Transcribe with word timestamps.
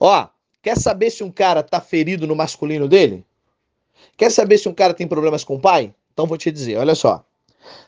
Ó, 0.00 0.26
quer 0.62 0.78
saber 0.78 1.10
se 1.10 1.22
um 1.22 1.30
cara 1.30 1.62
tá 1.62 1.78
ferido 1.78 2.26
no 2.26 2.34
masculino 2.34 2.88
dele? 2.88 3.24
Quer 4.16 4.30
saber 4.30 4.56
se 4.56 4.66
um 4.66 4.74
cara 4.74 4.94
tem 4.94 5.06
problemas 5.06 5.44
com 5.44 5.56
o 5.56 5.60
pai? 5.60 5.94
Então 6.12 6.26
vou 6.26 6.38
te 6.38 6.50
dizer, 6.50 6.78
olha 6.78 6.94
só. 6.94 7.22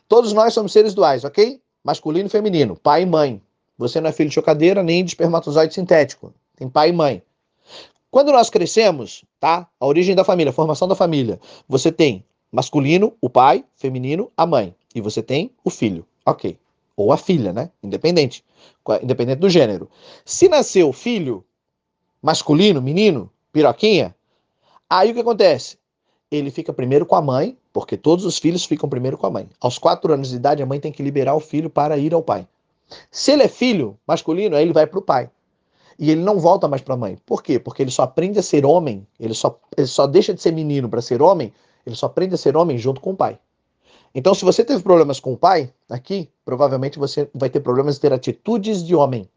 Todos 0.06 0.34
nós 0.34 0.52
somos 0.52 0.72
seres 0.72 0.92
duais, 0.92 1.24
ok? 1.24 1.58
Masculino 1.82 2.26
e 2.26 2.30
feminino, 2.30 2.76
pai 2.76 3.02
e 3.02 3.06
mãe. 3.06 3.40
Você 3.78 3.98
não 3.98 4.10
é 4.10 4.12
filho 4.12 4.28
de 4.28 4.34
chocadeira 4.34 4.82
nem 4.82 5.02
de 5.02 5.10
espermatozoide 5.10 5.72
sintético. 5.72 6.34
Tem 6.54 6.68
pai 6.68 6.90
e 6.90 6.92
mãe. 6.92 7.22
Quando 8.10 8.30
nós 8.30 8.50
crescemos, 8.50 9.24
tá? 9.40 9.66
A 9.80 9.86
origem 9.86 10.14
da 10.14 10.22
família, 10.22 10.50
a 10.50 10.52
formação 10.52 10.86
da 10.86 10.94
família. 10.94 11.40
Você 11.66 11.90
tem 11.90 12.22
masculino, 12.52 13.16
o 13.22 13.30
pai, 13.30 13.64
feminino, 13.74 14.30
a 14.36 14.44
mãe. 14.44 14.74
E 14.94 15.00
você 15.00 15.22
tem 15.22 15.50
o 15.64 15.70
filho. 15.70 16.06
Ok. 16.26 16.58
Ou 16.94 17.10
a 17.10 17.16
filha, 17.16 17.54
né? 17.54 17.70
Independente. 17.82 18.44
Independente 19.02 19.38
do 19.38 19.48
gênero. 19.48 19.90
Se 20.26 20.46
nasceu 20.46 20.92
filho, 20.92 21.42
masculino, 22.22 22.80
menino, 22.80 23.30
piroquinha, 23.52 24.14
aí 24.88 25.10
o 25.10 25.14
que 25.14 25.20
acontece? 25.20 25.76
Ele 26.30 26.50
fica 26.50 26.72
primeiro 26.72 27.04
com 27.04 27.16
a 27.16 27.20
mãe, 27.20 27.58
porque 27.72 27.96
todos 27.96 28.24
os 28.24 28.38
filhos 28.38 28.64
ficam 28.64 28.88
primeiro 28.88 29.18
com 29.18 29.26
a 29.26 29.30
mãe. 29.30 29.48
Aos 29.60 29.76
quatro 29.76 30.12
anos 30.12 30.30
de 30.30 30.36
idade, 30.36 30.62
a 30.62 30.66
mãe 30.66 30.80
tem 30.80 30.92
que 30.92 31.02
liberar 31.02 31.34
o 31.34 31.40
filho 31.40 31.68
para 31.68 31.98
ir 31.98 32.14
ao 32.14 32.22
pai. 32.22 32.46
Se 33.10 33.32
ele 33.32 33.42
é 33.42 33.48
filho 33.48 33.98
masculino, 34.06 34.56
aí 34.56 34.62
ele 34.62 34.72
vai 34.72 34.86
para 34.86 34.98
o 34.98 35.02
pai 35.02 35.30
e 35.98 36.10
ele 36.10 36.20
não 36.20 36.38
volta 36.38 36.68
mais 36.68 36.82
para 36.82 36.94
a 36.94 36.96
mãe. 36.96 37.18
Por 37.24 37.42
quê? 37.42 37.58
Porque 37.58 37.82
ele 37.82 37.90
só 37.90 38.02
aprende 38.02 38.38
a 38.38 38.42
ser 38.42 38.64
homem, 38.64 39.06
ele 39.18 39.34
só, 39.34 39.58
ele 39.76 39.86
só 39.86 40.06
deixa 40.06 40.34
de 40.34 40.42
ser 40.42 40.52
menino 40.52 40.88
para 40.88 41.00
ser 41.00 41.22
homem, 41.22 41.52
ele 41.86 41.96
só 41.96 42.06
aprende 42.06 42.34
a 42.34 42.38
ser 42.38 42.56
homem 42.56 42.78
junto 42.78 43.00
com 43.00 43.12
o 43.12 43.16
pai. 43.16 43.38
Então, 44.14 44.34
se 44.34 44.44
você 44.44 44.64
teve 44.64 44.82
problemas 44.82 45.20
com 45.20 45.32
o 45.32 45.36
pai, 45.36 45.72
aqui, 45.88 46.28
provavelmente 46.44 46.98
você 46.98 47.30
vai 47.34 47.48
ter 47.48 47.60
problemas 47.60 47.94
de 47.94 48.00
ter 48.00 48.12
atitudes 48.12 48.84
de 48.84 48.94
homem. 48.94 49.28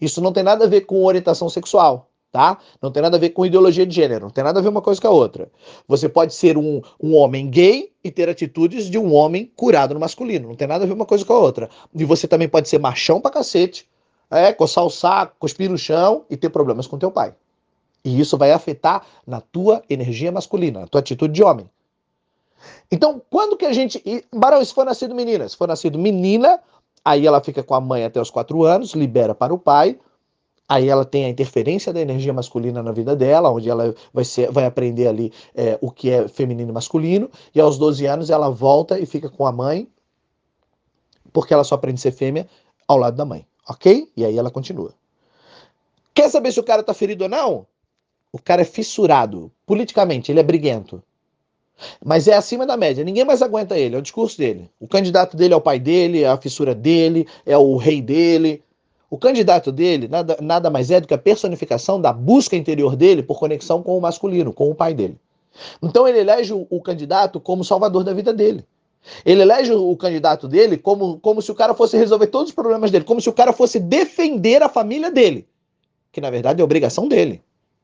Isso 0.00 0.20
não 0.20 0.32
tem 0.32 0.42
nada 0.42 0.64
a 0.64 0.68
ver 0.68 0.82
com 0.82 1.04
orientação 1.04 1.48
sexual, 1.48 2.08
tá? 2.36 2.58
Não 2.82 2.90
tem 2.90 3.02
nada 3.02 3.16
a 3.16 3.20
ver 3.20 3.30
com 3.30 3.46
ideologia 3.46 3.86
de 3.86 3.94
gênero, 3.94 4.24
não 4.24 4.30
tem 4.30 4.44
nada 4.44 4.60
a 4.60 4.62
ver 4.62 4.68
uma 4.68 4.82
coisa 4.82 5.00
com 5.00 5.08
a 5.08 5.10
outra. 5.10 5.48
Você 5.88 6.06
pode 6.06 6.34
ser 6.34 6.58
um, 6.58 6.82
um 7.02 7.16
homem 7.16 7.48
gay 7.48 7.90
e 8.04 8.10
ter 8.10 8.28
atitudes 8.28 8.90
de 8.90 8.98
um 8.98 9.14
homem 9.14 9.50
curado 9.56 9.94
no 9.94 10.00
masculino, 10.00 10.48
não 10.48 10.54
tem 10.54 10.68
nada 10.68 10.84
a 10.84 10.86
ver 10.86 10.92
uma 10.92 11.06
coisa 11.06 11.24
com 11.24 11.32
a 11.32 11.38
outra. 11.38 11.70
E 11.94 12.04
você 12.04 12.28
também 12.28 12.46
pode 12.46 12.68
ser 12.68 12.78
machão 12.78 13.22
pra 13.22 13.30
cacete, 13.30 13.88
é, 14.30 14.52
coçar 14.52 14.84
o 14.84 14.90
saco, 14.90 15.34
cuspir 15.38 15.70
no 15.70 15.78
chão 15.78 16.26
e 16.28 16.36
ter 16.36 16.50
problemas 16.50 16.86
com 16.86 16.98
teu 16.98 17.10
pai. 17.10 17.32
E 18.04 18.20
isso 18.20 18.36
vai 18.36 18.52
afetar 18.52 19.02
na 19.26 19.40
tua 19.40 19.82
energia 19.88 20.30
masculina, 20.30 20.80
na 20.80 20.86
tua 20.86 21.00
atitude 21.00 21.32
de 21.32 21.42
homem. 21.42 21.70
Então, 22.92 23.22
quando 23.30 23.56
que 23.56 23.64
a 23.64 23.72
gente. 23.72 24.02
Barão, 24.30 24.62
se 24.62 24.74
for 24.74 24.84
nascido 24.84 25.14
menina, 25.14 25.48
se 25.48 25.56
for 25.56 25.66
nascido 25.66 25.98
menina, 25.98 26.60
aí 27.02 27.26
ela 27.26 27.40
fica 27.40 27.62
com 27.62 27.74
a 27.74 27.80
mãe 27.80 28.04
até 28.04 28.20
os 28.20 28.30
quatro 28.30 28.62
anos, 28.62 28.92
libera 28.92 29.34
para 29.34 29.54
o 29.54 29.58
pai. 29.58 29.98
Aí 30.68 30.88
ela 30.88 31.04
tem 31.04 31.24
a 31.24 31.28
interferência 31.28 31.92
da 31.92 32.00
energia 32.00 32.32
masculina 32.32 32.82
na 32.82 32.90
vida 32.90 33.14
dela, 33.14 33.50
onde 33.50 33.70
ela 33.70 33.94
vai, 34.12 34.24
ser, 34.24 34.50
vai 34.50 34.64
aprender 34.64 35.06
ali 35.06 35.32
é, 35.54 35.78
o 35.80 35.90
que 35.90 36.10
é 36.10 36.26
feminino 36.26 36.70
e 36.70 36.72
masculino. 36.72 37.30
E 37.54 37.60
aos 37.60 37.78
12 37.78 38.04
anos 38.06 38.30
ela 38.30 38.48
volta 38.50 38.98
e 38.98 39.06
fica 39.06 39.30
com 39.30 39.46
a 39.46 39.52
mãe, 39.52 39.88
porque 41.32 41.54
ela 41.54 41.62
só 41.62 41.76
aprende 41.76 41.98
a 41.98 42.02
ser 42.02 42.12
fêmea 42.12 42.48
ao 42.88 42.98
lado 42.98 43.16
da 43.16 43.24
mãe. 43.24 43.46
Ok? 43.68 44.10
E 44.16 44.24
aí 44.24 44.36
ela 44.36 44.50
continua. 44.50 44.92
Quer 46.12 46.30
saber 46.30 46.50
se 46.50 46.58
o 46.58 46.64
cara 46.64 46.82
tá 46.82 46.94
ferido 46.94 47.24
ou 47.24 47.30
não? 47.30 47.66
O 48.32 48.38
cara 48.38 48.62
é 48.62 48.64
fissurado. 48.64 49.52
Politicamente, 49.64 50.32
ele 50.32 50.40
é 50.40 50.42
briguento. 50.42 51.02
Mas 52.04 52.26
é 52.26 52.34
acima 52.34 52.66
da 52.66 52.76
média. 52.76 53.04
Ninguém 53.04 53.24
mais 53.24 53.42
aguenta 53.42 53.78
ele. 53.78 53.94
É 53.94 53.98
o 53.98 54.02
discurso 54.02 54.38
dele. 54.38 54.70
O 54.80 54.88
candidato 54.88 55.36
dele 55.36 55.54
é 55.54 55.56
o 55.56 55.60
pai 55.60 55.78
dele, 55.78 56.22
é 56.22 56.28
a 56.28 56.36
fissura 56.36 56.74
dele, 56.74 57.26
é 57.44 57.56
o 57.56 57.76
rei 57.76 58.00
dele. 58.00 58.62
O 59.08 59.16
candidato 59.16 59.70
dele 59.70 60.08
nada, 60.08 60.36
nada 60.40 60.70
mais 60.70 60.90
é 60.90 61.00
do 61.00 61.06
que 61.06 61.14
a 61.14 61.18
personificação 61.18 62.00
da 62.00 62.12
busca 62.12 62.56
interior 62.56 62.96
dele 62.96 63.22
por 63.22 63.38
conexão 63.38 63.82
com 63.82 63.96
o 63.96 64.00
masculino, 64.00 64.52
com 64.52 64.70
o 64.70 64.74
pai 64.74 64.94
dele. 64.94 65.18
Então 65.82 66.06
ele 66.06 66.18
elege 66.18 66.52
o, 66.52 66.66
o 66.68 66.80
candidato 66.80 67.40
como 67.40 67.64
salvador 67.64 68.04
da 68.04 68.12
vida 68.12 68.32
dele. 68.32 68.64
Ele 69.24 69.42
elege 69.42 69.72
o 69.72 69.96
candidato 69.96 70.48
dele 70.48 70.76
como, 70.76 71.18
como 71.20 71.40
se 71.40 71.50
o 71.50 71.54
cara 71.54 71.74
fosse 71.74 71.96
resolver 71.96 72.26
todos 72.26 72.48
os 72.48 72.54
problemas 72.54 72.90
dele, 72.90 73.04
como 73.04 73.20
se 73.20 73.28
o 73.28 73.32
cara 73.32 73.52
fosse 73.52 73.78
defender 73.78 74.62
a 74.62 74.68
família 74.68 75.10
dele. 75.10 75.46
Que 76.10 76.20
na 76.20 76.30
verdade 76.30 76.60
é 76.60 76.64
obrigação 76.64 77.06
dele. 77.06 77.40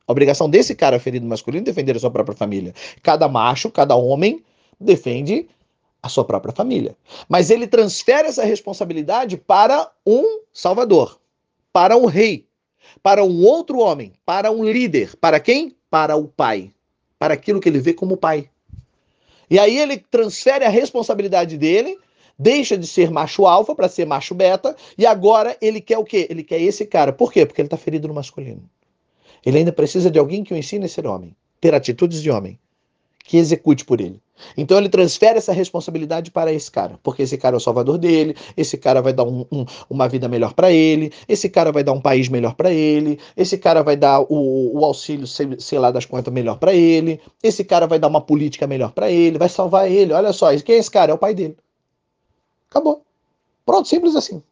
A 0.06 0.12
obrigação 0.12 0.50
desse 0.50 0.74
cara 0.74 0.98
ferido 0.98 1.26
masculino 1.26 1.62
é 1.62 1.66
defender 1.66 1.96
a 1.96 2.00
sua 2.00 2.10
própria 2.10 2.36
família. 2.36 2.74
Cada 3.02 3.28
macho, 3.28 3.70
cada 3.70 3.94
homem 3.94 4.42
defende 4.80 5.48
a 6.02 6.08
sua 6.08 6.24
própria 6.24 6.54
família. 6.54 6.96
Mas 7.28 7.50
ele 7.50 7.66
transfere 7.66 8.28
essa 8.28 8.44
responsabilidade 8.44 9.36
para 9.36 9.90
um 10.04 10.40
salvador, 10.52 11.20
para 11.72 11.96
um 11.96 12.06
rei, 12.06 12.46
para 13.02 13.24
um 13.24 13.44
outro 13.44 13.78
homem, 13.78 14.12
para 14.26 14.50
um 14.50 14.64
líder. 14.64 15.16
Para 15.16 15.38
quem? 15.38 15.76
Para 15.88 16.16
o 16.16 16.26
pai. 16.26 16.72
Para 17.18 17.34
aquilo 17.34 17.60
que 17.60 17.68
ele 17.68 17.78
vê 17.78 17.94
como 17.94 18.16
pai. 18.16 18.50
E 19.48 19.58
aí 19.58 19.78
ele 19.78 19.98
transfere 19.98 20.64
a 20.64 20.68
responsabilidade 20.68 21.56
dele, 21.56 21.98
deixa 22.38 22.76
de 22.76 22.86
ser 22.86 23.10
macho 23.10 23.46
alfa 23.46 23.74
para 23.74 23.88
ser 23.88 24.06
macho 24.06 24.34
beta, 24.34 24.74
e 24.96 25.06
agora 25.06 25.56
ele 25.60 25.80
quer 25.80 25.98
o 25.98 26.04
quê? 26.04 26.26
Ele 26.30 26.42
quer 26.42 26.60
esse 26.60 26.86
cara. 26.86 27.12
Por 27.12 27.32
quê? 27.32 27.46
Porque 27.46 27.60
ele 27.60 27.66
está 27.66 27.76
ferido 27.76 28.08
no 28.08 28.14
masculino. 28.14 28.68
Ele 29.44 29.58
ainda 29.58 29.72
precisa 29.72 30.10
de 30.10 30.18
alguém 30.18 30.42
que 30.42 30.54
o 30.54 30.56
ensine 30.56 30.86
a 30.86 30.88
ser 30.88 31.06
homem, 31.06 31.36
ter 31.60 31.74
atitudes 31.74 32.22
de 32.22 32.30
homem, 32.30 32.58
que 33.24 33.36
execute 33.36 33.84
por 33.84 34.00
ele. 34.00 34.20
Então 34.56 34.78
ele 34.78 34.88
transfere 34.88 35.38
essa 35.38 35.52
responsabilidade 35.52 36.30
para 36.30 36.52
esse 36.52 36.70
cara, 36.70 36.98
porque 37.02 37.22
esse 37.22 37.36
cara 37.38 37.56
é 37.56 37.58
o 37.58 37.60
salvador 37.60 37.98
dele, 37.98 38.36
esse 38.56 38.76
cara 38.76 39.00
vai 39.00 39.12
dar 39.12 39.24
um, 39.24 39.46
um, 39.50 39.64
uma 39.88 40.08
vida 40.08 40.28
melhor 40.28 40.54
para 40.54 40.70
ele, 40.70 41.12
esse 41.28 41.48
cara 41.48 41.72
vai 41.72 41.82
dar 41.82 41.92
um 41.92 42.00
país 42.00 42.28
melhor 42.28 42.54
para 42.54 42.72
ele, 42.72 43.18
esse 43.36 43.58
cara 43.58 43.82
vai 43.82 43.96
dar 43.96 44.20
o, 44.20 44.78
o 44.78 44.84
auxílio, 44.84 45.26
sei, 45.26 45.56
sei, 45.58 45.78
lá 45.78 45.90
das 45.90 46.04
contas, 46.04 46.32
melhor 46.32 46.58
para 46.58 46.74
ele, 46.74 47.20
esse 47.42 47.64
cara 47.64 47.86
vai 47.86 47.98
dar 47.98 48.08
uma 48.08 48.20
política 48.20 48.66
melhor 48.66 48.92
para 48.92 49.10
ele, 49.10 49.38
vai 49.38 49.48
salvar 49.48 49.90
ele. 49.90 50.12
Olha 50.12 50.32
só, 50.32 50.56
quem 50.58 50.76
é 50.76 50.78
esse 50.78 50.90
cara? 50.90 51.12
É 51.12 51.14
o 51.14 51.18
pai 51.18 51.34
dele. 51.34 51.56
Acabou. 52.70 53.02
Pronto, 53.64 53.88
simples 53.88 54.16
assim. 54.16 54.42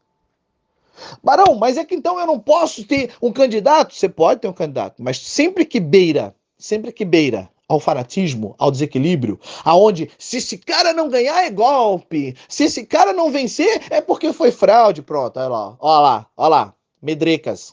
Barão, 1.22 1.54
mas 1.54 1.76
é 1.76 1.84
que 1.84 1.94
então 1.94 2.18
eu 2.18 2.26
não 2.26 2.38
posso 2.38 2.84
ter 2.84 3.12
um 3.22 3.32
candidato? 3.32 3.94
Você 3.94 4.08
pode 4.08 4.40
ter 4.40 4.48
um 4.48 4.52
candidato, 4.52 5.02
mas 5.02 5.18
sempre 5.18 5.64
que 5.64 5.80
beira, 5.80 6.34
sempre 6.58 6.92
que 6.92 7.04
beira 7.04 7.48
ao 7.70 7.78
fanatismo, 7.78 8.56
ao 8.58 8.69
desequilíbrio, 8.69 9.38
aonde 9.64 10.10
se 10.19 10.38
esse 10.38 10.58
cara 10.58 10.92
não 10.92 11.08
ganhar 11.08 11.44
é 11.44 11.50
golpe, 11.50 12.34
se 12.48 12.64
esse 12.64 12.84
cara 12.84 13.12
não 13.12 13.31
vencer 13.31 13.81
é 13.91 14.00
porque 14.00 14.32
foi 14.32 14.50
fraude, 14.50 15.03
pronto, 15.03 15.38
olha 15.38 15.48
lá, 15.48 15.76
olha 15.78 16.00
lá, 16.00 16.26
olha 16.36 16.48
lá, 16.48 16.75
medrecas, 17.00 17.72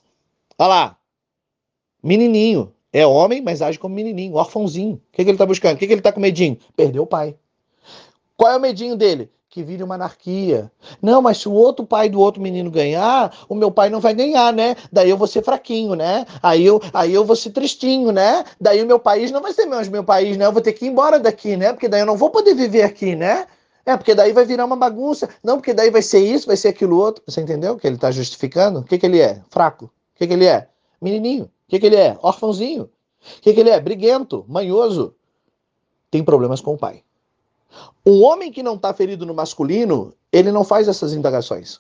olha 0.56 0.68
lá, 0.68 0.98
menininho, 2.04 2.72
é 2.94 3.08
homem, 3.08 3.42
mas 3.42 3.60
age 3.60 3.80
como 3.80 3.96
menininho, 3.96 4.36
órfãozinho, 4.36 4.94
o 4.94 5.02
que, 5.12 5.24
que 5.24 5.32
ele 5.32 5.38
tá 5.38 5.48
buscando, 5.48 5.78
o 5.78 5.80
que, 5.80 5.88
que 5.88 5.94
ele 5.94 6.02
tá 6.02 6.12
com 6.12 6.20
medinho? 6.20 6.60
Perdeu 6.76 7.02
o 7.02 7.08
pai. 7.08 7.36
Qual 8.36 8.52
é 8.52 8.56
o 8.56 8.62
medinho 8.62 8.96
dele? 8.96 9.32
Que 9.58 9.64
vire 9.64 9.82
uma 9.82 9.96
anarquia. 9.96 10.72
Não, 11.02 11.20
mas 11.20 11.40
se 11.40 11.50
o 11.50 11.52
outro 11.52 11.84
pai 11.84 12.10
do 12.10 12.20
outro 12.20 12.40
menino 12.40 12.70
ganhar, 12.70 13.36
o 13.50 13.56
meu 13.56 13.72
pai 13.72 13.90
não 13.90 14.00
vai 14.00 14.14
ganhar, 14.14 14.54
né? 14.54 14.76
Daí 14.92 15.10
eu 15.10 15.18
vou 15.18 15.26
ser 15.26 15.44
fraquinho, 15.44 15.96
né? 15.96 16.28
Aí 16.44 16.64
eu, 16.64 16.80
aí 16.94 17.12
eu 17.12 17.26
vou 17.26 17.36
ser 17.36 17.50
tristinho, 17.50 18.12
né? 18.12 18.44
Daí 18.62 18.84
o 18.84 18.86
meu 18.86 19.00
país 19.00 19.32
não 19.32 19.42
vai 19.42 19.52
ser 19.54 19.66
mais 19.66 19.90
meu 19.90 20.04
país, 20.04 20.38
né? 20.38 20.46
Eu 20.46 20.52
vou 20.52 20.62
ter 20.62 20.74
que 20.74 20.86
ir 20.86 20.90
embora 20.90 21.20
daqui, 21.20 21.58
né? 21.58 21.74
Porque 21.74 21.88
daí 21.88 22.02
eu 22.02 22.06
não 22.06 22.16
vou 22.16 22.30
poder 22.30 22.54
viver 22.54 22.84
aqui, 22.84 23.16
né? 23.16 23.48
É, 23.84 23.98
porque 23.98 24.14
daí 24.14 24.32
vai 24.32 24.46
virar 24.46 24.66
uma 24.66 24.76
bagunça. 24.76 25.28
Não, 25.44 25.58
porque 25.58 25.74
daí 25.74 25.90
vai 25.90 26.04
ser 26.04 26.20
isso, 26.20 26.46
vai 26.46 26.56
ser 26.56 26.68
aquilo 26.68 27.00
outro. 27.00 27.24
Você 27.26 27.42
entendeu 27.42 27.78
que 27.78 27.88
ele 27.88 27.96
está 27.96 28.12
justificando? 28.12 28.82
O 28.82 28.84
que, 28.84 29.00
que 29.00 29.08
ele 29.08 29.20
é? 29.20 29.42
Fraco. 29.50 29.86
O 29.86 29.92
que, 30.18 30.28
que 30.28 30.34
ele 30.34 30.46
é? 30.46 30.68
Menininho. 31.02 31.46
O 31.46 31.50
que, 31.68 31.80
que 31.80 31.88
ele 31.88 31.96
é? 31.96 32.16
Órfãozinho. 32.22 32.84
O 32.84 33.42
que, 33.42 33.54
que 33.54 33.60
ele 33.60 33.72
é? 33.72 33.80
Briguento, 33.80 34.46
manhoso. 34.48 35.16
Tem 36.12 36.24
problemas 36.24 36.62
com 36.62 36.76
o 36.76 36.78
pai. 36.78 37.02
Um 38.06 38.24
homem 38.24 38.52
que 38.52 38.64
não 38.64 38.76
está 38.76 38.94
ferido 38.94 39.26
no 39.26 39.34
masculino, 39.34 40.14
ele 40.32 40.52
não 40.52 40.64
faz 40.64 40.88
essas 40.88 41.14
indagações. 41.14 41.80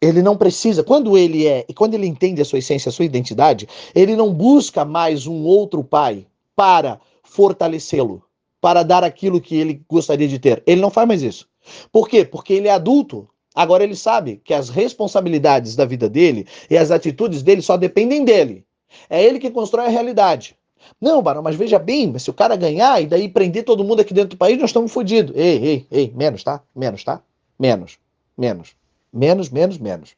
Ele 0.00 0.20
não 0.20 0.36
precisa, 0.36 0.84
quando 0.84 1.16
ele 1.16 1.46
é, 1.46 1.64
e 1.68 1.72
quando 1.72 1.94
ele 1.94 2.06
entende 2.06 2.42
a 2.42 2.44
sua 2.44 2.58
essência, 2.58 2.90
a 2.90 2.92
sua 2.92 3.06
identidade, 3.06 3.66
ele 3.94 4.14
não 4.14 4.32
busca 4.32 4.84
mais 4.84 5.26
um 5.26 5.44
outro 5.44 5.82
pai 5.82 6.26
para 6.54 7.00
fortalecê-lo, 7.22 8.22
para 8.60 8.82
dar 8.82 9.02
aquilo 9.02 9.40
que 9.40 9.56
ele 9.56 9.82
gostaria 9.88 10.28
de 10.28 10.38
ter. 10.38 10.62
Ele 10.66 10.80
não 10.80 10.90
faz 10.90 11.08
mais 11.08 11.22
isso. 11.22 11.48
Por 11.90 12.08
quê? 12.08 12.24
Porque 12.24 12.52
ele 12.52 12.68
é 12.68 12.72
adulto. 12.72 13.28
Agora 13.54 13.84
ele 13.84 13.96
sabe 13.96 14.40
que 14.44 14.52
as 14.52 14.68
responsabilidades 14.68 15.76
da 15.76 15.84
vida 15.84 16.08
dele 16.08 16.46
e 16.68 16.76
as 16.76 16.90
atitudes 16.90 17.42
dele 17.42 17.62
só 17.62 17.76
dependem 17.76 18.24
dele. 18.24 18.64
É 19.08 19.22
ele 19.24 19.38
que 19.38 19.50
constrói 19.50 19.86
a 19.86 19.90
realidade. 19.90 20.56
Não, 21.00 21.22
Barão, 21.22 21.42
mas 21.42 21.56
veja 21.56 21.78
bem, 21.78 22.18
se 22.18 22.30
o 22.30 22.34
cara 22.34 22.56
ganhar 22.56 23.02
e 23.02 23.06
daí 23.06 23.28
prender 23.28 23.64
todo 23.64 23.84
mundo 23.84 24.00
aqui 24.00 24.14
dentro 24.14 24.30
do 24.30 24.36
país, 24.36 24.58
nós 24.58 24.70
estamos 24.70 24.92
fodidos. 24.92 25.34
Ei, 25.36 25.64
ei, 25.64 25.86
ei, 25.90 26.12
menos, 26.14 26.42
tá? 26.42 26.62
Menos, 26.74 27.04
tá? 27.04 27.22
Menos, 27.58 27.98
menos, 28.36 28.74
menos, 29.12 29.50
menos, 29.50 29.78
menos. 29.78 30.16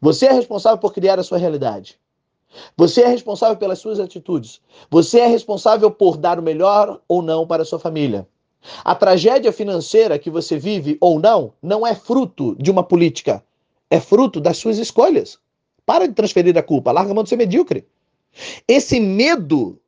Você 0.00 0.26
é 0.26 0.32
responsável 0.32 0.78
por 0.78 0.92
criar 0.92 1.18
a 1.18 1.22
sua 1.22 1.38
realidade. 1.38 1.98
Você 2.76 3.02
é 3.02 3.08
responsável 3.08 3.56
pelas 3.56 3.78
suas 3.78 4.00
atitudes. 4.00 4.60
Você 4.90 5.20
é 5.20 5.26
responsável 5.26 5.90
por 5.90 6.16
dar 6.16 6.38
o 6.38 6.42
melhor 6.42 7.00
ou 7.08 7.20
não 7.22 7.46
para 7.46 7.62
a 7.62 7.66
sua 7.66 7.78
família. 7.78 8.26
A 8.84 8.94
tragédia 8.94 9.52
financeira 9.52 10.18
que 10.18 10.30
você 10.30 10.58
vive 10.58 10.96
ou 11.00 11.20
não, 11.20 11.52
não 11.62 11.86
é 11.86 11.94
fruto 11.94 12.56
de 12.58 12.70
uma 12.70 12.82
política. 12.82 13.44
É 13.90 14.00
fruto 14.00 14.40
das 14.40 14.56
suas 14.56 14.78
escolhas. 14.78 15.38
Para 15.84 16.08
de 16.08 16.14
transferir 16.14 16.56
a 16.56 16.62
culpa. 16.62 16.90
Larga 16.90 17.12
a 17.12 17.14
mão 17.14 17.22
de 17.22 17.28
ser 17.28 17.36
medíocre. 17.36 17.86
Esse 18.66 19.00
medo 19.00 19.78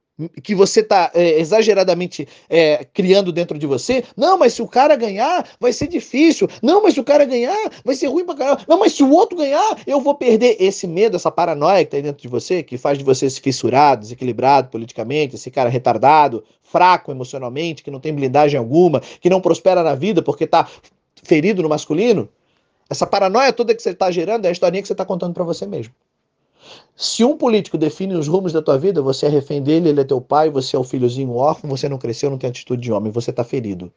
que 0.42 0.54
você 0.54 0.80
está 0.80 1.10
é, 1.14 1.38
exageradamente 1.38 2.26
é, 2.48 2.84
criando 2.92 3.32
dentro 3.32 3.58
de 3.58 3.66
você. 3.66 4.02
Não, 4.16 4.36
mas 4.36 4.54
se 4.54 4.62
o 4.62 4.66
cara 4.66 4.96
ganhar, 4.96 5.48
vai 5.60 5.72
ser 5.72 5.86
difícil. 5.86 6.48
Não, 6.62 6.82
mas 6.82 6.94
se 6.94 7.00
o 7.00 7.04
cara 7.04 7.24
ganhar, 7.24 7.56
vai 7.84 7.94
ser 7.94 8.08
ruim 8.08 8.24
pra 8.24 8.34
caramba. 8.34 8.62
Não, 8.66 8.78
mas 8.78 8.94
se 8.94 9.02
o 9.02 9.10
outro 9.10 9.38
ganhar, 9.38 9.78
eu 9.86 10.00
vou 10.00 10.14
perder. 10.14 10.56
Esse 10.58 10.86
medo, 10.86 11.16
essa 11.16 11.30
paranoia 11.30 11.84
que 11.84 11.90
tá 11.92 11.96
aí 11.96 12.02
dentro 12.02 12.20
de 12.20 12.28
você, 12.28 12.62
que 12.62 12.76
faz 12.76 12.98
de 12.98 13.04
você 13.04 13.26
esse 13.26 13.40
fissurado, 13.40 14.00
desequilibrado 14.00 14.70
politicamente, 14.70 15.36
esse 15.36 15.50
cara 15.50 15.70
retardado, 15.70 16.42
fraco 16.62 17.12
emocionalmente, 17.12 17.82
que 17.82 17.90
não 17.90 18.00
tem 18.00 18.12
blindagem 18.12 18.58
alguma, 18.58 19.00
que 19.00 19.30
não 19.30 19.40
prospera 19.40 19.82
na 19.82 19.94
vida 19.94 20.20
porque 20.20 20.46
tá 20.46 20.68
ferido 21.22 21.62
no 21.62 21.68
masculino. 21.68 22.28
Essa 22.90 23.06
paranoia 23.06 23.52
toda 23.52 23.74
que 23.74 23.82
você 23.82 23.90
está 23.90 24.10
gerando 24.10 24.46
é 24.46 24.48
a 24.48 24.52
historinha 24.52 24.82
que 24.82 24.88
você 24.88 24.94
está 24.94 25.04
contando 25.04 25.34
para 25.34 25.44
você 25.44 25.66
mesmo. 25.66 25.92
Se 26.96 27.24
um 27.24 27.36
político 27.36 27.78
define 27.78 28.14
os 28.14 28.26
rumos 28.26 28.52
da 28.52 28.60
tua 28.60 28.76
vida, 28.78 29.00
você 29.00 29.26
é 29.26 29.28
refém 29.28 29.62
dele, 29.62 29.90
ele 29.90 30.00
é 30.00 30.04
teu 30.04 30.20
pai, 30.20 30.50
você 30.50 30.74
é 30.74 30.78
o 30.78 30.84
filhozinho 30.84 31.34
órfão, 31.34 31.70
você 31.70 31.88
não 31.88 31.98
cresceu, 31.98 32.28
não 32.30 32.38
tem 32.38 32.50
atitude 32.50 32.82
de 32.82 32.92
homem, 32.92 33.12
você 33.12 33.30
está 33.30 33.44
ferido. 33.44 33.92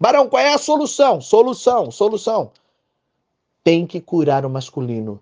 Barão, 0.00 0.28
qual 0.28 0.42
é 0.42 0.52
a 0.52 0.58
solução? 0.58 1.20
Solução, 1.20 1.90
solução. 1.90 2.50
Tem 3.62 3.86
que 3.86 4.00
curar 4.00 4.44
o 4.44 4.50
masculino. 4.50 5.20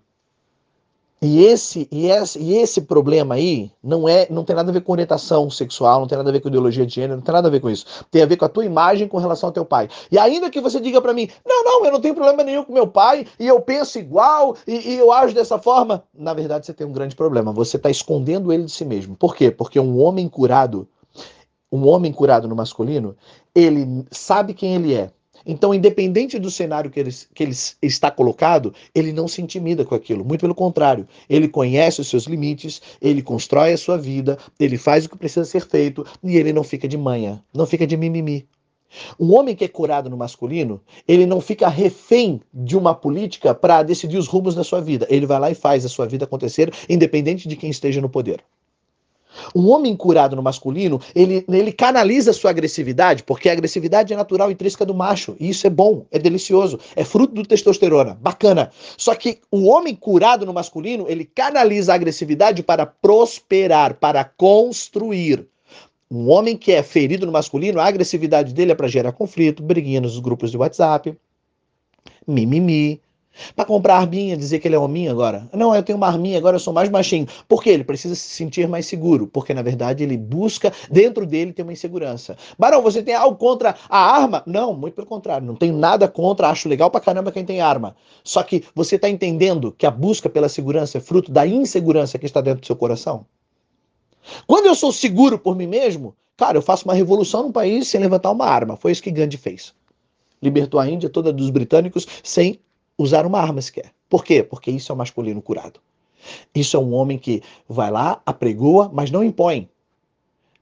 E 1.22 1.44
esse, 1.44 1.86
e 1.92 2.06
esse, 2.06 2.38
e 2.38 2.56
esse 2.56 2.80
problema 2.80 3.34
aí 3.34 3.70
não 3.82 4.08
é, 4.08 4.26
não 4.30 4.42
tem 4.42 4.56
nada 4.56 4.70
a 4.70 4.72
ver 4.72 4.80
com 4.80 4.92
orientação 4.92 5.50
sexual, 5.50 6.00
não 6.00 6.06
tem 6.06 6.16
nada 6.16 6.30
a 6.30 6.32
ver 6.32 6.40
com 6.40 6.48
ideologia 6.48 6.86
de 6.86 6.94
gênero, 6.94 7.16
não 7.16 7.22
tem 7.22 7.34
nada 7.34 7.46
a 7.46 7.50
ver 7.50 7.60
com 7.60 7.68
isso. 7.68 7.84
Tem 8.10 8.22
a 8.22 8.26
ver 8.26 8.38
com 8.38 8.46
a 8.46 8.48
tua 8.48 8.64
imagem 8.64 9.06
com 9.06 9.18
relação 9.18 9.50
ao 9.50 9.52
teu 9.52 9.66
pai. 9.66 9.90
E 10.10 10.18
ainda 10.18 10.48
que 10.48 10.62
você 10.62 10.80
diga 10.80 10.98
para 10.98 11.12
mim, 11.12 11.28
não, 11.44 11.62
não, 11.62 11.84
eu 11.84 11.92
não 11.92 12.00
tenho 12.00 12.14
problema 12.14 12.42
nenhum 12.42 12.64
com 12.64 12.72
meu 12.72 12.86
pai, 12.86 13.26
e 13.38 13.46
eu 13.46 13.60
penso 13.60 13.98
igual, 13.98 14.56
e, 14.66 14.92
e 14.92 14.96
eu 14.96 15.12
ajo 15.12 15.34
dessa 15.34 15.58
forma, 15.58 16.02
na 16.14 16.32
verdade 16.32 16.64
você 16.64 16.72
tem 16.72 16.86
um 16.86 16.92
grande 16.92 17.14
problema. 17.14 17.52
Você 17.52 17.76
está 17.76 17.90
escondendo 17.90 18.50
ele 18.50 18.64
de 18.64 18.72
si 18.72 18.86
mesmo. 18.86 19.14
Por 19.14 19.36
quê? 19.36 19.50
Porque 19.50 19.78
um 19.78 20.00
homem 20.00 20.26
curado, 20.26 20.88
um 21.70 21.86
homem 21.86 22.14
curado 22.14 22.48
no 22.48 22.56
masculino, 22.56 23.14
ele 23.54 24.06
sabe 24.10 24.54
quem 24.54 24.74
ele 24.74 24.94
é 24.94 25.10
então, 25.44 25.74
independente 25.74 26.38
do 26.38 26.50
cenário 26.50 26.90
que 26.90 27.00
ele, 27.00 27.10
que 27.34 27.42
ele 27.42 27.54
está 27.82 28.10
colocado, 28.10 28.74
ele 28.94 29.12
não 29.12 29.26
se 29.26 29.40
intimida 29.40 29.84
com 29.84 29.94
aquilo. 29.94 30.24
Muito 30.24 30.40
pelo 30.40 30.54
contrário, 30.54 31.06
ele 31.28 31.48
conhece 31.48 32.00
os 32.00 32.08
seus 32.08 32.24
limites, 32.24 32.80
ele 33.00 33.22
constrói 33.22 33.72
a 33.72 33.78
sua 33.78 33.96
vida, 33.96 34.38
ele 34.58 34.76
faz 34.76 35.04
o 35.04 35.08
que 35.08 35.18
precisa 35.18 35.44
ser 35.44 35.66
feito 35.66 36.06
e 36.22 36.36
ele 36.36 36.52
não 36.52 36.62
fica 36.62 36.86
de 36.86 36.96
manha, 36.96 37.42
não 37.54 37.66
fica 37.66 37.86
de 37.86 37.96
mimimi. 37.96 38.46
Um 39.18 39.34
homem 39.34 39.54
que 39.54 39.64
é 39.64 39.68
curado 39.68 40.10
no 40.10 40.16
masculino, 40.16 40.80
ele 41.06 41.24
não 41.24 41.40
fica 41.40 41.68
refém 41.68 42.40
de 42.52 42.76
uma 42.76 42.94
política 42.94 43.54
para 43.54 43.82
decidir 43.82 44.18
os 44.18 44.26
rumos 44.26 44.54
da 44.54 44.64
sua 44.64 44.80
vida. 44.80 45.06
Ele 45.08 45.26
vai 45.26 45.38
lá 45.38 45.50
e 45.50 45.54
faz 45.54 45.84
a 45.84 45.88
sua 45.88 46.06
vida 46.06 46.24
acontecer, 46.24 46.72
independente 46.88 47.46
de 47.46 47.56
quem 47.56 47.70
esteja 47.70 48.00
no 48.00 48.08
poder. 48.08 48.42
Um 49.54 49.68
homem 49.68 49.96
curado 49.96 50.36
no 50.36 50.42
masculino, 50.42 51.00
ele, 51.14 51.44
ele 51.48 51.72
canaliza 51.72 52.32
sua 52.32 52.50
agressividade, 52.50 53.22
porque 53.22 53.48
a 53.48 53.52
agressividade 53.52 54.12
é 54.12 54.16
natural 54.16 54.50
intrínseca 54.50 54.84
do 54.84 54.94
macho. 54.94 55.36
E 55.38 55.48
isso 55.50 55.66
é 55.66 55.70
bom, 55.70 56.06
é 56.10 56.18
delicioso, 56.18 56.78
é 56.94 57.04
fruto 57.04 57.34
do 57.34 57.44
testosterona. 57.44 58.18
Bacana. 58.20 58.70
Só 58.96 59.14
que 59.14 59.38
o 59.50 59.66
homem 59.66 59.94
curado 59.94 60.46
no 60.46 60.52
masculino, 60.52 61.06
ele 61.08 61.24
canaliza 61.24 61.92
a 61.92 61.94
agressividade 61.94 62.62
para 62.62 62.86
prosperar, 62.86 63.94
para 63.94 64.24
construir. 64.24 65.46
Um 66.10 66.28
homem 66.28 66.56
que 66.56 66.72
é 66.72 66.82
ferido 66.82 67.24
no 67.24 67.30
masculino, 67.30 67.78
a 67.78 67.86
agressividade 67.86 68.52
dele 68.52 68.72
é 68.72 68.74
para 68.74 68.88
gerar 68.88 69.12
conflito, 69.12 69.62
briguinha 69.62 70.00
nos 70.00 70.18
grupos 70.18 70.50
de 70.50 70.56
WhatsApp, 70.56 71.16
mimimi, 72.26 73.00
para 73.54 73.64
comprar 73.64 73.96
arminha, 73.96 74.36
dizer 74.36 74.58
que 74.58 74.68
ele 74.68 74.74
é 74.74 74.78
hominho 74.78 75.10
agora. 75.10 75.48
Não, 75.52 75.74
eu 75.74 75.82
tenho 75.82 75.96
uma 75.96 76.06
arminha, 76.06 76.38
agora 76.38 76.56
eu 76.56 76.60
sou 76.60 76.72
mais 76.72 76.88
machinho. 76.88 77.26
Por 77.48 77.62
quê? 77.62 77.70
Ele 77.70 77.84
precisa 77.84 78.14
se 78.14 78.28
sentir 78.28 78.68
mais 78.68 78.86
seguro. 78.86 79.26
Porque, 79.26 79.54
na 79.54 79.62
verdade, 79.62 80.02
ele 80.02 80.16
busca, 80.16 80.72
dentro 80.90 81.26
dele, 81.26 81.52
ter 81.52 81.62
uma 81.62 81.72
insegurança. 81.72 82.36
Barão, 82.58 82.82
você 82.82 83.02
tem 83.02 83.14
algo 83.14 83.36
contra 83.36 83.74
a 83.88 83.98
arma? 83.98 84.42
Não, 84.46 84.74
muito 84.74 84.94
pelo 84.94 85.06
contrário. 85.06 85.46
Não 85.46 85.54
tenho 85.54 85.76
nada 85.76 86.08
contra, 86.08 86.48
acho 86.48 86.68
legal 86.68 86.90
pra 86.90 87.00
caramba 87.00 87.32
quem 87.32 87.44
tem 87.44 87.60
arma. 87.60 87.94
Só 88.24 88.42
que 88.42 88.64
você 88.74 88.96
está 88.96 89.08
entendendo 89.08 89.74
que 89.76 89.86
a 89.86 89.90
busca 89.90 90.28
pela 90.28 90.48
segurança 90.48 90.98
é 90.98 91.00
fruto 91.00 91.30
da 91.30 91.46
insegurança 91.46 92.18
que 92.18 92.26
está 92.26 92.40
dentro 92.40 92.60
do 92.60 92.66
seu 92.66 92.76
coração? 92.76 93.26
Quando 94.46 94.66
eu 94.66 94.74
sou 94.74 94.92
seguro 94.92 95.38
por 95.38 95.56
mim 95.56 95.66
mesmo, 95.66 96.14
cara, 96.36 96.58
eu 96.58 96.62
faço 96.62 96.84
uma 96.84 96.94
revolução 96.94 97.44
no 97.44 97.52
país 97.52 97.88
sem 97.88 98.00
levantar 98.00 98.30
uma 98.30 98.46
arma. 98.46 98.76
Foi 98.76 98.92
isso 98.92 99.02
que 99.02 99.10
Gandhi 99.10 99.36
fez. 99.36 99.74
Libertou 100.42 100.80
a 100.80 100.88
Índia 100.88 101.10
toda 101.10 101.32
dos 101.32 101.50
britânicos 101.50 102.06
sem 102.22 102.60
usar 103.02 103.24
uma 103.24 103.40
arma 103.40 103.62
sequer. 103.62 103.92
Por 104.08 104.24
quê? 104.24 104.42
Porque 104.42 104.70
isso 104.70 104.92
é 104.92 104.94
o 104.94 104.98
masculino 104.98 105.40
curado. 105.40 105.80
Isso 106.54 106.76
é 106.76 106.80
um 106.80 106.92
homem 106.92 107.16
que 107.16 107.42
vai 107.66 107.90
lá, 107.90 108.20
apregoa, 108.26 108.90
mas 108.92 109.10
não 109.10 109.24
impõe. 109.24 109.68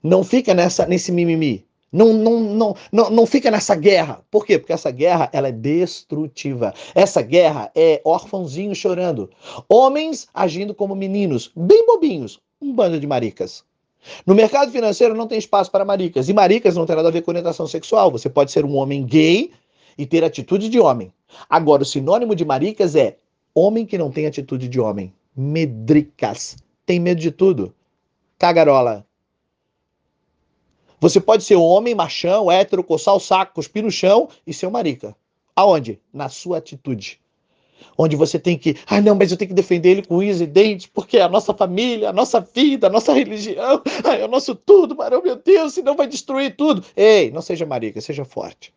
Não 0.03 0.23
fica 0.23 0.55
nessa, 0.55 0.87
nesse 0.87 1.11
mimimi. 1.11 1.67
Não, 1.91 2.13
não, 2.13 2.41
não, 2.41 2.77
não, 2.93 3.11
não 3.11 3.27
fica 3.27 3.51
nessa 3.51 3.75
guerra. 3.75 4.23
Por 4.31 4.47
quê? 4.47 4.59
Porque 4.59 4.73
essa 4.73 4.91
guerra 4.91 5.29
ela 5.33 5.49
é 5.49 5.53
destrutiva. 5.53 6.73
Essa 6.95 7.23
guerra 7.23 7.73
é 7.75 8.01
órfãozinho 8.05 8.75
chorando. 8.75 9.31
Homens 9.69 10.29
agindo 10.33 10.75
como 10.75 10.95
meninos, 10.95 11.51
bem 11.57 11.87
bobinhos. 11.87 12.41
Um 12.61 12.73
bando 12.73 13.01
de 13.01 13.07
maricas. 13.07 13.65
No 14.25 14.35
mercado 14.35 14.71
financeiro 14.71 15.15
não 15.15 15.27
tem 15.27 15.39
espaço 15.39 15.71
para 15.71 15.85
maricas. 15.85 16.29
E 16.29 16.33
maricas 16.33 16.77
não 16.77 16.87
tem 16.87 16.95
nada 16.95 17.09
a 17.09 17.13
ver 17.13 17.23
com 17.23 17.33
orientação 17.33 17.67
sexual. 17.67 18.13
Você 18.13 18.29
pode 18.29 18.53
ser 18.53 18.65
um 18.65 18.77
homem 18.77 19.05
gay 19.05 19.51
e 19.97 20.07
ter 20.07 20.23
atitude 20.23 20.69
de 20.69 20.79
homem. 20.79 21.13
Agora, 21.49 21.83
o 21.83 21.87
sinônimo 21.87 22.35
de 22.35 22.45
maricas 22.45 22.95
é 22.95 23.19
homem 23.55 23.85
que 23.85 23.99
não 23.99 24.11
tem 24.11 24.27
atitude 24.27 24.69
de 24.69 24.81
homem. 24.81 25.13
Medricas. 25.37 26.57
Tem 26.85 26.99
medo 26.99 27.21
de 27.21 27.31
tudo. 27.31 27.75
Cagarola. 28.39 29.07
Você 31.01 31.21
pode 31.21 31.45
ser 31.45 31.57
homem, 31.57 31.95
machão, 31.95 32.51
hétero, 32.51 32.83
coçar 32.83 33.15
o 33.15 33.21
saco, 33.21 33.55
cuspir 33.55 33.85
no 33.85 33.91
chão 33.91 34.29
e 34.47 34.53
ser 34.53 34.67
um 34.67 34.71
marica. 34.71 35.15
Aonde? 35.55 36.01
Na 36.13 36.29
sua 36.29 36.59
atitude. 36.59 37.21
Onde 37.97 38.17
você 38.17 38.39
tem 38.39 38.59
que, 38.59 38.77
ah 38.87 39.01
não, 39.01 39.15
mas 39.15 39.31
eu 39.31 39.37
tenho 39.37 39.49
que 39.49 39.55
defender 39.55 39.91
ele 39.91 40.03
com 40.05 40.17
unhas 40.17 40.41
e 40.41 40.47
dentes, 40.47 40.87
porque 40.87 41.19
é 41.19 41.23
a 41.23 41.29
nossa 41.29 41.55
família, 41.55 42.11
a 42.11 42.13
nossa 42.13 42.41
vida, 42.41 42.89
a 42.89 42.91
nossa 42.91 43.13
religião, 43.13 43.83
é 44.19 44.25
o 44.25 44.29
nosso 44.29 44.55
tudo, 44.55 44.97
Marão, 44.97 45.23
meu 45.23 45.37
Deus, 45.37 45.75
senão 45.75 45.95
vai 45.95 46.09
destruir 46.09 46.57
tudo. 46.57 46.85
Ei, 46.97 47.31
não 47.31 47.43
seja 47.43 47.65
marica, 47.65 48.01
seja 48.01 48.25
forte. 48.25 48.73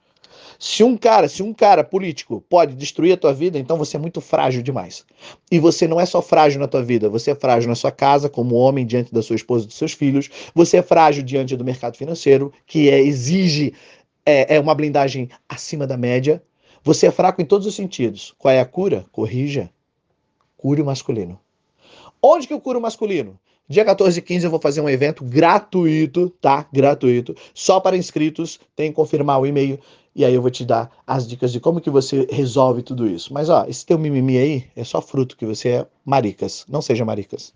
Se 0.63 0.83
um 0.83 0.95
cara, 0.95 1.27
se 1.27 1.41
um 1.41 1.55
cara 1.55 1.83
político 1.83 2.39
pode 2.47 2.75
destruir 2.75 3.13
a 3.13 3.17
tua 3.17 3.33
vida, 3.33 3.57
então 3.57 3.79
você 3.79 3.97
é 3.97 3.99
muito 3.99 4.21
frágil 4.21 4.61
demais. 4.61 5.03
E 5.51 5.57
você 5.57 5.87
não 5.87 5.99
é 5.99 6.05
só 6.05 6.21
frágil 6.21 6.59
na 6.59 6.67
tua 6.67 6.83
vida, 6.83 7.09
você 7.09 7.31
é 7.31 7.35
frágil 7.35 7.67
na 7.67 7.73
sua 7.73 7.91
casa, 7.91 8.29
como 8.29 8.53
homem 8.53 8.85
diante 8.85 9.11
da 9.11 9.23
sua 9.23 9.35
esposa 9.35 9.65
e 9.65 9.67
dos 9.69 9.75
seus 9.75 9.93
filhos, 9.93 10.29
você 10.53 10.77
é 10.77 10.83
frágil 10.83 11.23
diante 11.23 11.57
do 11.57 11.65
mercado 11.65 11.97
financeiro, 11.97 12.53
que 12.67 12.91
é, 12.91 13.01
exige 13.01 13.73
é, 14.23 14.57
é 14.57 14.59
uma 14.59 14.75
blindagem 14.75 15.31
acima 15.49 15.87
da 15.87 15.97
média. 15.97 16.43
Você 16.83 17.07
é 17.07 17.11
fraco 17.11 17.41
em 17.41 17.45
todos 17.45 17.65
os 17.65 17.73
sentidos. 17.73 18.35
Qual 18.37 18.53
é 18.53 18.59
a 18.59 18.65
cura? 18.65 19.03
Corrija. 19.11 19.67
Cure 20.55 20.83
o 20.83 20.85
masculino. 20.85 21.39
Onde 22.21 22.45
que 22.45 22.53
eu 22.53 22.61
curo 22.61 22.77
o 22.77 22.81
masculino? 22.83 23.35
Dia 23.67 23.83
14 23.83 24.19
e 24.19 24.21
15 24.21 24.45
eu 24.45 24.51
vou 24.51 24.59
fazer 24.59 24.81
um 24.81 24.89
evento 24.89 25.23
gratuito, 25.23 26.29
tá? 26.41 26.67
Gratuito, 26.71 27.33
só 27.51 27.79
para 27.79 27.97
inscritos. 27.97 28.59
Tem 28.75 28.91
que 28.91 28.95
confirmar 28.95 29.39
o 29.39 29.45
e-mail 29.47 29.79
e 30.15 30.25
aí 30.25 30.33
eu 30.33 30.41
vou 30.41 30.51
te 30.51 30.65
dar 30.65 30.91
as 31.05 31.27
dicas 31.27 31.51
de 31.51 31.59
como 31.59 31.81
que 31.81 31.89
você 31.89 32.27
resolve 32.29 32.81
tudo 32.81 33.07
isso. 33.07 33.33
Mas 33.33 33.49
ó, 33.49 33.65
esse 33.67 33.85
teu 33.85 33.97
mimimi 33.97 34.37
aí 34.37 34.65
é 34.75 34.83
só 34.83 35.01
fruto 35.01 35.37
que 35.37 35.45
você 35.45 35.69
é 35.69 35.87
maricas. 36.05 36.65
Não 36.67 36.81
seja 36.81 37.05
maricas. 37.05 37.53